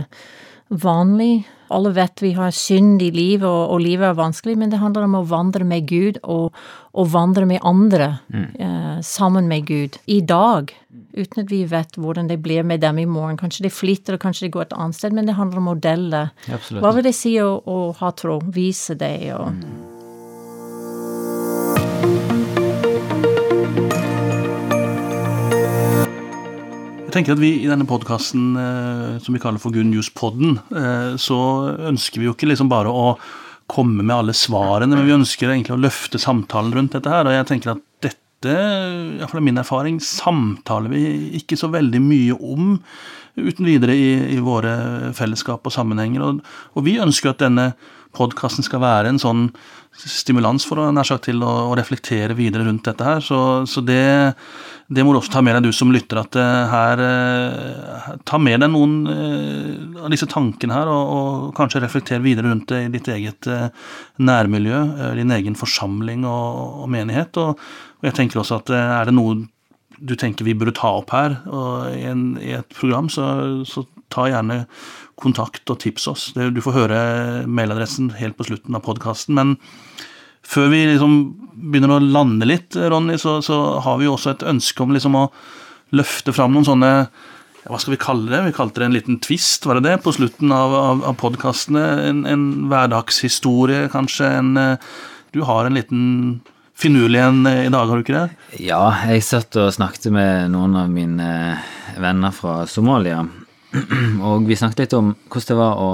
vanlig. 0.69 1.47
Alle 1.67 1.91
vet 1.91 2.21
vi 2.23 2.31
har 2.37 2.51
synd 2.55 3.01
i 3.03 3.09
livet, 3.11 3.47
og, 3.47 3.73
og 3.75 3.81
livet 3.83 4.07
er 4.07 4.19
vanskelig, 4.19 4.55
men 4.59 4.71
det 4.71 4.79
handler 4.79 5.07
om 5.07 5.17
å 5.19 5.25
vandre 5.27 5.67
med 5.67 5.87
Gud 5.89 6.19
og, 6.23 6.55
og 6.95 7.09
vandre 7.11 7.47
med 7.49 7.59
andre 7.67 8.07
eh, 8.31 9.01
sammen 9.03 9.49
med 9.51 9.67
Gud 9.67 9.99
i 10.05 10.21
dag. 10.23 10.71
Uten 11.17 11.43
at 11.43 11.51
vi 11.51 11.63
vet 11.67 11.99
hvordan 11.99 12.31
det 12.31 12.39
blir 12.45 12.63
med 12.63 12.81
dem 12.85 13.01
i 13.03 13.07
morgen. 13.09 13.39
Kanskje 13.39 13.67
de 13.67 13.73
flytter, 13.73 14.15
og 14.15 14.23
kanskje 14.23 14.47
de 14.47 14.53
går 14.55 14.69
et 14.69 14.77
annet 14.77 14.99
sted, 14.99 15.17
men 15.17 15.27
det 15.27 15.35
handler 15.39 15.63
om 15.63 15.73
å 15.73 15.75
dele. 15.75 16.29
Absolutt. 16.47 16.81
Hva 16.85 16.95
vil 16.95 17.09
det 17.09 17.15
si 17.17 17.35
å, 17.43 17.51
å 17.59 17.77
ha 17.99 18.13
tro? 18.15 18.39
Vise 18.47 18.95
det 18.95 19.13
og 19.35 19.51
Jeg 19.51 19.86
tenker 27.17 27.35
at 27.35 27.41
vi 27.41 27.51
I 27.63 27.69
denne 27.69 27.87
podkasten 27.89 28.53
som 29.23 29.35
vi 29.35 29.41
kaller 29.41 29.61
for 29.61 29.73
Good 29.75 29.89
News-podden, 29.89 30.57
eh, 30.71 31.11
så 31.21 31.39
ønsker 31.89 32.21
vi 32.21 32.29
jo 32.29 32.35
ikke 32.35 32.49
liksom 32.51 32.69
bare 32.71 32.93
å 32.93 33.17
komme 33.67 34.03
med 34.03 34.15
alle 34.15 34.35
svarene, 34.37 34.95
men 34.95 35.07
vi 35.07 35.15
ønsker 35.17 35.51
egentlig 35.51 35.75
å 35.75 35.81
løfte 35.81 36.21
samtalen 36.21 36.75
rundt 36.75 36.95
dette 36.95 37.11
her. 37.11 37.27
Og 37.27 37.35
jeg 37.35 37.47
tenker 37.49 37.73
at 37.73 37.83
dette, 38.05 38.53
iallfall 39.17 39.41
er 39.41 39.47
min 39.49 39.59
erfaring, 39.59 39.99
samtaler 40.03 40.93
vi 40.93 41.03
ikke 41.41 41.59
så 41.59 41.71
veldig 41.73 42.01
mye 42.03 42.37
om 42.37 42.77
uten 43.37 43.67
videre 43.67 43.93
i, 43.93 44.07
i 44.37 44.39
våre 44.41 45.11
fellesskap 45.17 45.67
og 45.67 45.73
sammenhenger. 45.73 46.23
Og, 46.23 46.39
og 46.73 46.87
vi 46.87 46.95
ønsker 47.03 47.33
at 47.33 47.43
denne 47.43 47.71
podkasten 48.17 48.65
skal 48.65 48.81
være 48.81 49.11
en 49.11 49.21
sånn 49.21 49.49
stimulans 49.97 50.65
for 50.67 50.79
å, 50.79 50.87
nær 50.93 51.07
sagt, 51.07 51.27
til 51.27 51.41
å, 51.45 51.51
å 51.71 51.75
reflektere 51.77 52.37
videre 52.37 52.67
rundt 52.67 52.87
dette 52.87 53.05
her. 53.05 53.21
Så, 53.25 53.39
så 53.69 53.83
det, 53.85 54.33
det 54.87 55.03
må 55.03 55.11
du 55.11 55.17
også 55.19 55.33
ta 55.33 55.41
med 55.43 55.57
deg, 55.57 55.65
du 55.67 55.75
som 55.75 55.89
lytter, 55.91 56.21
at 56.21 56.35
eh, 56.39 56.69
her 56.71 57.01
eh, 57.03 58.05
Ta 58.27 58.37
med 58.39 58.61
deg 58.63 58.71
noen 58.71 58.93
eh, 59.11 60.05
av 60.05 60.13
disse 60.13 60.29
tankene 60.31 60.77
her, 60.77 60.87
og, 60.91 61.11
og 61.17 61.49
kanskje 61.57 61.81
reflekter 61.83 62.23
videre 62.23 62.47
rundt 62.53 62.69
det 62.71 62.85
i 62.85 62.93
ditt 62.93 63.09
eget 63.11 63.49
nærmiljø, 64.23 64.79
din 65.17 65.33
egen 65.35 65.59
forsamling 65.59 66.23
og, 66.27 66.85
og 66.85 66.89
menighet. 66.93 67.35
Og, 67.41 67.59
og 67.99 68.07
jeg 68.07 68.15
tenker 68.15 68.39
også 68.39 68.61
at 68.61 68.71
er 68.77 69.09
det 69.09 69.17
noe 69.17 69.41
du 69.97 70.13
tenker 70.13 70.45
vi 70.45 70.53
burde 70.55 70.75
ta 70.77 70.91
opp 70.99 71.09
her 71.09 71.39
i, 71.89 72.03
en, 72.05 72.35
i 72.37 72.51
et 72.59 72.75
program, 72.77 73.09
så, 73.09 73.25
så 73.67 73.81
ta 74.13 74.27
gjerne 74.29 74.61
kontakt 75.19 75.67
og 75.73 75.81
tips 75.81 76.05
oss. 76.11 76.27
Du 76.37 76.61
får 76.63 76.75
høre 76.75 76.99
mailadressen 77.49 78.13
helt 78.19 78.37
på 78.37 78.45
slutten 78.47 78.77
av 78.77 78.85
podkasten. 78.85 79.35
Men 79.35 79.55
før 80.47 80.71
vi 80.71 80.83
liksom 80.93 81.17
begynner 81.57 81.97
å 81.97 82.03
lande 82.03 82.47
litt, 82.47 82.75
Ronny, 82.77 83.17
så, 83.19 83.39
så 83.45 83.57
har 83.83 83.97
vi 83.99 84.07
jo 84.07 84.15
også 84.15 84.35
et 84.35 84.45
ønske 84.47 84.83
om 84.83 84.93
liksom 84.95 85.17
å 85.19 85.25
løfte 85.95 86.33
fram 86.35 86.55
noen 86.55 86.67
sånne 86.67 86.91
Hva 87.67 87.79
skal 87.81 87.95
vi 87.95 87.99
kalle 87.99 88.31
det? 88.31 88.43
Vi 88.45 88.55
kalte 88.55 88.79
det 88.79 88.87
en 88.87 88.95
liten 88.95 89.17
twist, 89.23 89.65
var 89.67 89.79
det 89.79 89.89
det? 89.89 89.97
På 90.03 90.13
slutten 90.15 90.53
av, 90.55 90.71
av, 90.71 91.01
av 91.09 91.17
podkastene. 91.19 91.83
En, 92.07 92.21
en 92.29 92.45
hverdagshistorie, 92.71 93.89
kanskje. 93.91 94.29
En, 94.39 94.53
eh, 94.61 94.93
du 95.35 95.41
har 95.43 95.67
en 95.67 95.75
liten 95.75 96.05
finurlig 96.77 97.19
en 97.25 97.41
eh, 97.49 97.65
i 97.65 97.73
dag, 97.73 97.89
har 97.89 97.99
du 97.99 98.05
ikke 98.05 98.15
det? 98.15 98.61
Ja, 98.63 98.85
jeg 99.09 99.25
satt 99.27 99.57
og 99.59 99.73
snakket 99.75 100.13
med 100.15 100.53
noen 100.53 100.77
av 100.79 100.93
mine 100.93 101.27
venner 101.99 102.31
fra 102.35 102.61
Somalia, 102.71 103.25
og 104.29 104.47
vi 104.47 104.55
snakket 104.55 104.85
litt 104.85 104.97
om 104.97 105.11
hvordan 105.27 105.49
det 105.51 105.59
var 105.59 105.83
å 105.83 105.91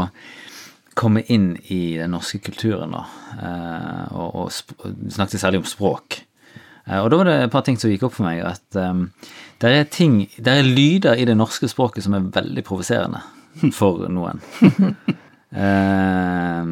komme 0.97 1.23
inn 1.31 1.53
i 1.73 1.97
den 1.99 2.13
norske 2.13 2.39
kulturen, 2.43 2.93
da. 2.95 3.03
Eh, 3.37 4.13
og, 4.13 4.35
og 4.35 5.11
snakket 5.13 5.41
særlig 5.41 5.63
om 5.63 5.69
språk. 5.69 6.19
Eh, 6.87 6.99
og 6.99 7.09
da 7.11 7.19
var 7.19 7.29
det 7.29 7.37
et 7.43 7.53
par 7.53 7.65
ting 7.65 7.79
som 7.79 7.91
gikk 7.91 8.07
opp 8.07 8.17
for 8.17 8.27
meg, 8.27 8.43
at 8.45 8.79
um, 8.79 9.07
det 9.63 9.71
er 9.71 9.89
ting, 9.91 10.23
det 10.37 10.53
er 10.53 10.67
lyder 10.67 11.19
i 11.19 11.27
det 11.29 11.37
norske 11.39 11.69
språket 11.71 12.05
som 12.05 12.17
er 12.17 12.31
veldig 12.33 12.65
provoserende 12.67 13.23
for 13.75 14.07
noen. 14.11 14.43
Eh, 15.53 16.69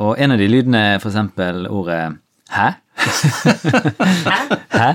og 0.00 0.14
en 0.16 0.32
av 0.32 0.38
de 0.40 0.46
lydene 0.48 0.78
er 0.94 1.02
for 1.02 1.10
eksempel 1.10 1.66
ordet 1.68 2.14
hæ? 2.54 2.70
Hæ? 4.78 4.86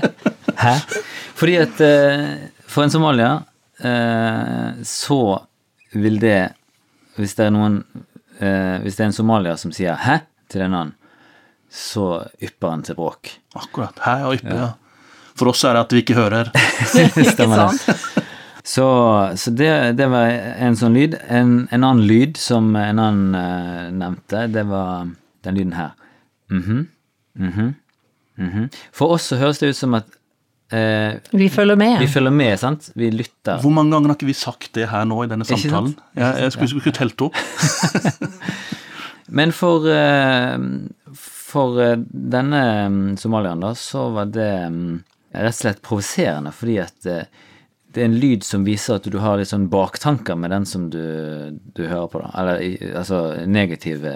Hæ? 0.58 0.72
Fordi 1.38 1.54
at 1.62 1.80
eh, 1.86 2.24
for 2.66 2.82
en 2.82 2.90
somalier 2.90 3.44
eh, 3.86 4.82
så 4.82 5.20
vil 5.92 6.18
det 6.20 6.48
Hvis 7.14 7.34
det 7.38 7.46
er 7.46 7.54
noen 7.54 7.84
eh, 8.40 8.80
Hvis 8.82 8.96
det 8.96 9.04
er 9.04 9.10
en 9.10 9.16
somalier 9.16 9.56
som 9.60 9.72
sier 9.72 9.96
'hæ' 9.96 10.20
til 10.48 10.62
en 10.66 10.74
annen, 10.74 10.94
så 11.70 12.26
ypper 12.42 12.70
han 12.70 12.82
til 12.82 12.96
bråk. 12.98 13.30
Akkurat. 13.54 13.94
Hæ 14.02 14.24
og 14.26 14.34
yppe, 14.34 14.54
ja. 14.54 14.72
For 15.38 15.52
oss 15.52 15.62
er 15.64 15.76
det 15.76 15.80
at 15.80 15.92
vi 15.92 16.02
ikke 16.02 16.18
hører. 16.18 16.50
Stemmer 17.34 17.70
det. 17.70 18.24
Så, 18.64 18.86
så 19.36 19.50
det, 19.50 19.96
det 19.96 20.08
var 20.10 20.28
en 20.60 20.76
sånn 20.76 20.94
lyd. 20.94 21.16
En, 21.28 21.68
en 21.70 21.84
annen 21.84 22.04
lyd 22.06 22.36
som 22.36 22.74
en 22.76 22.98
annen 22.98 23.34
uh, 23.34 23.88
nevnte, 23.94 24.44
det 24.52 24.66
var 24.68 25.08
den 25.46 25.56
lyden 25.56 25.76
her. 25.78 25.94
Mhm, 26.50 26.88
mhm, 27.38 27.74
mhm. 28.36 28.68
For 28.92 29.16
oss 29.16 29.30
så 29.30 29.38
høres 29.40 29.62
det 29.62 29.72
ut 29.72 29.78
som 29.78 29.94
at 29.94 30.10
eh, 30.72 31.18
Vi 31.32 31.48
følger 31.52 31.76
med. 31.76 31.98
vi 32.00 32.08
følger 32.10 32.34
med, 32.34 32.58
sant? 32.60 32.90
Vi 32.94 33.10
lytter. 33.10 33.60
Hvor 33.62 33.74
mange 33.74 33.94
ganger 33.94 34.12
har 34.12 34.18
ikke 34.18 34.30
vi 34.30 34.36
sagt 34.38 34.72
det 34.78 34.88
her 34.90 35.04
nå 35.08 35.22
i 35.24 35.30
denne 35.30 35.46
samtalen? 35.48 35.94
Jeg, 36.16 36.42
jeg 36.44 36.52
skulle, 36.56 36.72
skulle 36.74 36.96
telt 36.96 37.26
opp. 37.26 37.36
Men 39.40 39.52
for, 39.54 39.86
eh, 39.90 40.58
for 41.14 41.82
eh, 41.82 41.98
denne 42.10 42.62
mm, 42.88 43.16
somalieren, 43.20 43.62
da, 43.62 43.74
så 43.78 44.08
var 44.14 44.32
det 44.34 44.50
mm, 44.74 44.96
rett 45.38 45.54
og 45.54 45.60
slett 45.60 45.82
provoserende, 45.86 46.52
fordi 46.54 46.78
at 46.82 47.06
eh, 47.06 47.46
det 47.94 48.02
er 48.02 48.06
en 48.06 48.18
lyd 48.22 48.44
som 48.46 48.62
viser 48.66 48.96
at 49.00 49.06
du 49.10 49.16
har 49.18 49.38
litt 49.40 49.50
sånn 49.50 49.64
baktanker 49.72 50.36
med 50.38 50.52
den 50.54 50.66
som 50.68 50.84
du, 50.92 51.00
du 51.74 51.80
hører 51.90 52.06
på, 52.12 52.20
da. 52.22 52.30
Eller 52.38 52.60
i- 52.62 52.92
altså 52.94 53.18
negative, 53.50 54.12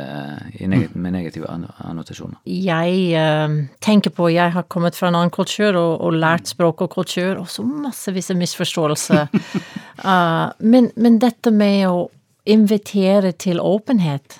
i 0.60 0.68
neg 0.70 0.94
med 0.94 1.12
negative 1.16 1.48
annotasjoner. 1.50 2.36
Jeg 2.46 3.00
eh, 3.18 3.56
tenker 3.82 4.14
på 4.14 4.28
Jeg 4.32 4.52
har 4.54 4.62
kommet 4.70 4.94
fra 4.94 5.08
en 5.10 5.18
annen 5.18 5.34
kultur 5.34 5.74
og, 5.74 6.00
og 6.06 6.14
lært 6.14 6.46
språk 6.52 6.82
og 6.86 6.92
kultur, 6.94 7.40
og 7.42 7.48
så 7.50 7.64
massevis 7.66 8.30
av 8.30 8.38
misforståelser. 8.38 9.28
uh, 10.04 10.52
men, 10.72 10.90
men 10.96 11.18
dette 11.22 11.50
med 11.50 11.88
å 11.90 12.08
invitere 12.46 13.32
til 13.40 13.58
åpenhet, 13.60 14.38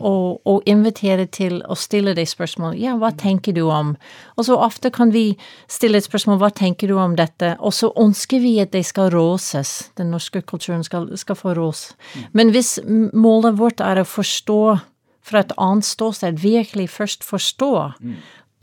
og, 0.00 0.40
og 0.44 0.66
invitere 0.66 1.26
til 1.30 1.60
å 1.68 1.76
stille 1.78 2.14
deg 2.16 2.28
spørsmål 2.28 2.76
Ja, 2.80 2.96
hva 2.98 3.12
tenker 3.14 3.54
du 3.56 3.64
om? 3.70 3.94
Og 4.36 4.48
så 4.48 4.56
ofte 4.58 4.90
kan 4.94 5.12
vi 5.14 5.36
stille 5.70 6.00
et 6.00 6.08
spørsmål 6.08 6.40
Hva 6.42 6.50
tenker 6.50 6.90
du 6.90 6.96
om 6.98 7.16
dette? 7.18 7.54
Og 7.60 7.74
så 7.76 7.92
ønsker 7.96 8.42
vi 8.42 8.56
at 8.62 8.72
det 8.74 8.84
skal 8.88 9.10
råses. 9.14 9.92
Den 9.98 10.10
norske 10.14 10.42
kulturen 10.42 10.84
skal, 10.86 11.08
skal 11.18 11.38
få 11.38 11.54
ros. 11.56 11.88
Men 12.32 12.50
hvis 12.54 12.76
målet 13.14 13.58
vårt 13.60 13.80
er 13.84 14.02
å 14.02 14.08
forstå 14.08 14.60
fra 15.26 15.42
et 15.42 15.54
annet 15.58 15.86
ståsted, 15.86 16.38
virkelig 16.42 16.90
først 16.94 17.24
forstå, 17.26 17.72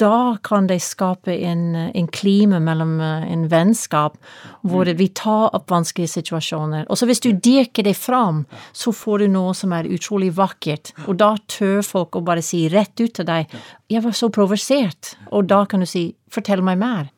da 0.01 0.38
kan 0.43 0.67
de 0.67 0.79
skape 0.81 1.35
en, 1.45 1.75
en 1.75 2.07
klima 2.07 2.59
mellom 2.59 2.95
eh, 3.01 3.25
en 3.33 3.45
vennskap 3.50 4.17
hvor 4.65 4.89
vi 4.97 5.07
tar 5.15 5.53
opp 5.53 5.69
vanskelige 5.71 6.15
situasjoner. 6.15 6.88
Og 6.89 6.97
så 6.97 7.07
hvis 7.09 7.21
du 7.23 7.31
dirker 7.33 7.85
det 7.85 7.95
fram, 8.00 8.43
så 8.73 8.93
får 8.95 9.23
du 9.23 9.27
noe 9.35 9.53
som 9.57 9.73
er 9.75 9.89
utrolig 9.89 10.31
vakkert. 10.38 10.93
Og 11.05 11.17
da 11.21 11.35
tør 11.51 11.81
folk 11.85 12.17
å 12.17 12.25
bare 12.25 12.43
si 12.45 12.65
rett 12.73 12.95
ut 13.00 13.13
til 13.13 13.27
deg 13.29 13.47
'Jeg 13.89 14.03
var 14.03 14.15
så 14.17 14.29
provosert', 14.29 15.15
og 15.31 15.47
da 15.47 15.65
kan 15.65 15.79
du 15.79 15.85
si 15.85 16.15
'fortell 16.29 16.63
meg 16.63 16.77
mer'. 16.77 17.09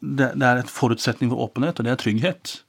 Det, 0.00 0.32
det 0.34 0.42
er 0.42 0.56
et 0.58 0.70
forutsetning 0.70 1.30
for 1.30 1.38
åpenhet, 1.38 1.78
og 1.78 1.84
det 1.84 1.92
er 1.92 1.96
trygghet. 1.96 2.62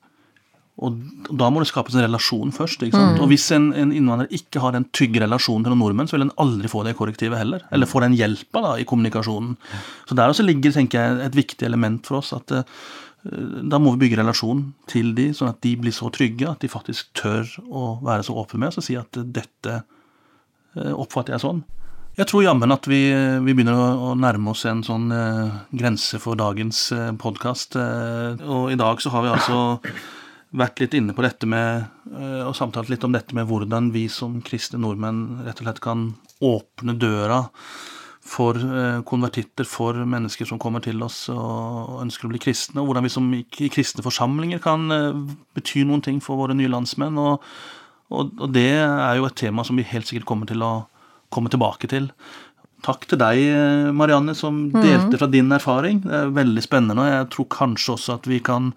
Og 0.82 0.96
da 1.30 1.52
må 1.54 1.62
det 1.62 1.70
skapes 1.70 1.94
en 1.94 2.02
relasjon 2.02 2.54
først. 2.54 2.82
ikke 2.82 2.98
sant? 2.98 3.20
Mm. 3.20 3.22
Og 3.22 3.30
hvis 3.30 3.46
en, 3.54 3.68
en, 3.78 3.92
innvandrer 3.94 4.32
ikke 4.34 4.62
har 4.64 4.74
en 4.74 4.88
trygg 4.90 5.20
relasjon 5.22 5.62
til 5.62 5.70
noen 5.70 5.84
nordmenn, 5.84 6.10
så 6.10 6.18
vil 6.18 6.26
en 6.26 6.34
aldri 6.42 6.72
få 6.72 6.82
det 6.88 6.96
korrektivet 6.98 7.38
heller. 7.38 7.62
Eller 7.70 7.90
få 7.90 8.02
den 8.02 8.16
hjelpa 8.18 8.64
da, 8.66 8.72
i 8.82 8.88
kommunikasjonen. 8.90 9.54
Så 10.10 10.18
der 10.18 10.34
også 10.34 10.46
ligger 10.46 10.74
tenker 10.74 10.98
jeg, 10.98 11.20
et 11.28 11.38
viktig 11.38 11.68
element 11.68 12.10
for 12.10 12.24
oss. 12.24 12.34
at 12.34 12.56
uh, 12.58 12.64
da 13.70 13.78
må 13.80 13.94
vi 13.94 14.08
bygge 14.08 14.18
relasjon 14.24 14.66
til 14.90 15.14
de, 15.16 15.30
sånn 15.38 15.54
at 15.54 15.62
de 15.64 15.76
blir 15.80 15.94
så 15.96 16.10
trygge 16.14 16.50
at 16.50 16.66
de 16.66 16.72
faktisk 16.72 17.14
tør 17.22 17.46
å 17.70 17.86
være 18.04 18.26
så 18.26 18.36
åpne 18.42 18.64
med 18.66 18.74
oss 18.74 18.82
og 18.82 18.88
si 18.90 18.98
at 18.98 19.22
dette 19.22 19.78
uh, 19.78 20.94
oppfatter 20.98 21.38
jeg 21.38 21.46
sånn. 21.46 21.62
Jeg 22.18 22.30
tror 22.30 22.44
jammen 22.46 22.74
at 22.74 22.90
vi, 22.90 23.06
vi 23.46 23.54
begynner 23.54 23.78
å, 23.78 23.86
å, 24.10 24.10
nærme 24.18 24.52
oss 24.52 24.66
en 24.70 24.84
sånn 24.86 25.08
grense 25.74 26.20
for 26.22 26.38
dagens 26.38 26.82
eh, 26.94 27.08
podkast. 27.18 27.74
og 27.74 28.68
i 28.70 28.78
dag 28.78 29.02
så 29.02 29.10
har 29.16 29.26
vi 29.26 29.32
altså 29.34 29.58
vært 30.54 30.84
litt 30.84 30.94
inne 30.98 31.16
på 31.18 31.24
dette 31.26 31.50
med 31.50 31.88
eh, 32.14 32.44
og 32.46 32.56
samtalt 32.58 32.92
litt 32.92 33.04
om 33.06 33.16
dette 33.16 33.36
med 33.36 33.48
hvordan 33.50 33.90
vi 33.94 34.06
som 34.12 34.38
kristne 34.46 34.82
nordmenn 34.84 35.44
rett 35.48 35.60
og 35.62 35.68
slett 35.68 35.82
kan 35.84 36.06
åpne 36.44 36.96
døra 37.02 37.42
for 38.24 38.56
eh, 38.56 39.02
konvertitter, 39.08 39.68
for 39.68 39.98
mennesker 39.98 40.48
som 40.48 40.62
kommer 40.62 40.84
til 40.86 41.02
oss 41.04 41.26
og 41.34 42.00
ønsker 42.06 42.30
å 42.30 42.32
bli 42.32 42.42
kristne, 42.44 42.82
og 42.82 42.92
hvordan 42.92 43.08
vi 43.08 43.14
som 43.14 43.28
i 43.36 43.44
kristne 43.74 44.06
forsamlinger 44.06 44.62
kan 44.64 44.86
eh, 44.94 45.20
bety 45.58 45.84
noen 45.90 46.06
ting 46.06 46.22
for 46.24 46.40
våre 46.40 46.56
nye 46.58 46.72
landsmenn. 46.72 47.18
Og, 47.20 47.44
og, 48.14 48.32
og 48.38 48.54
det 48.56 48.70
er 48.78 49.20
jo 49.20 49.28
et 49.28 49.40
tema 49.42 49.66
som 49.66 49.80
vi 49.80 49.90
helt 49.90 50.10
sikkert 50.10 50.30
kommer 50.30 50.50
til 50.50 50.64
å 50.64 50.74
komme 51.34 51.50
tilbake 51.50 51.90
til. 51.90 52.12
Takk 52.84 53.08
til 53.10 53.18
deg, 53.18 53.40
Marianne, 53.96 54.36
som 54.36 54.68
mm. 54.68 54.80
delte 54.84 55.18
fra 55.18 55.30
din 55.32 55.50
erfaring. 55.56 56.02
Det 56.04 56.18
er 56.20 56.34
veldig 56.36 56.64
spennende, 56.66 57.00
og 57.00 57.10
jeg 57.10 57.30
tror 57.34 57.52
kanskje 57.56 57.94
også 57.96 58.18
at 58.20 58.28
vi 58.30 58.42
kan 58.44 58.74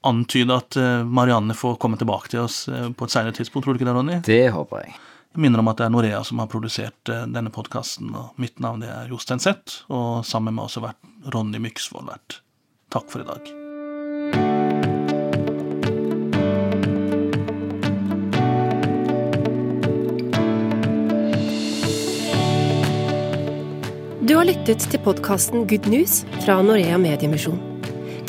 antyde 0.00 0.56
at 0.56 0.76
eh, 0.76 1.04
Marianne 1.04 1.54
får 1.54 1.76
komme 1.80 1.98
tilbake 2.00 2.32
til 2.32 2.44
oss 2.46 2.64
eh, 2.68 2.90
på 2.92 3.06
et 3.06 3.14
senere 3.14 3.36
tidspunkt. 3.36 3.66
Tror 3.66 3.76
du 3.76 3.80
ikke 3.80 3.88
det, 3.90 3.96
Ronny? 3.96 4.18
Det 4.26 4.42
håper 4.54 4.84
jeg. 4.84 4.96
Jeg 5.30 5.44
minner 5.44 5.62
om 5.62 5.70
at 5.70 5.78
det 5.78 5.86
er 5.86 5.94
Norea 5.94 6.24
som 6.26 6.42
har 6.42 6.50
produsert 6.50 7.12
eh, 7.12 7.26
denne 7.30 7.52
podkasten. 7.54 8.10
og 8.16 8.40
Mitt 8.40 8.58
navn 8.62 8.84
er 8.86 9.10
Jostein 9.12 9.42
Seth, 9.42 9.84
og 9.92 10.24
sammen 10.26 10.56
med 10.56 10.66
oss 10.66 10.78
har 10.80 10.90
vært 10.90 11.34
Ronny 11.34 11.62
Myksvold 11.62 12.10
vært. 12.10 12.40
Takk 12.90 13.10
for 13.12 13.22
i 13.22 13.28
dag. 13.28 13.56
Du 24.30 24.36
har 24.38 24.46
lyttet 24.46 24.84
til 24.86 25.02
podkasten 25.02 25.66
Good 25.66 25.90
News 25.90 26.20
fra 26.44 26.60
Norea 26.62 27.00
Mediemisjon. 27.02 27.69